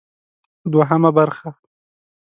[0.71, 1.49] دوهمه برخه: